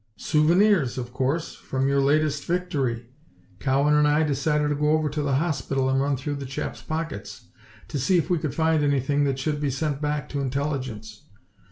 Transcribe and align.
"Souvenirs, 0.17 0.97
of 0.97 1.13
course! 1.13 1.53
From 1.55 1.87
your 1.87 2.01
latest 2.01 2.45
victory. 2.45 3.05
Cowan 3.59 3.93
and 3.93 4.07
I 4.07 4.23
decided 4.23 4.69
to 4.69 4.75
go 4.75 4.89
over 4.93 5.09
to 5.09 5.21
the 5.21 5.35
hospital 5.35 5.89
and 5.91 6.01
run 6.01 6.17
through 6.17 6.37
the 6.37 6.47
chap's 6.47 6.81
pockets 6.81 7.49
to 7.89 7.99
see 7.99 8.17
if 8.17 8.27
we 8.27 8.39
could 8.39 8.55
find 8.55 8.83
anything 8.83 9.25
that 9.25 9.37
should 9.37 9.61
be 9.61 9.69
sent 9.69 10.01
back 10.01 10.27
to 10.29 10.41
Intelligence. 10.41 11.27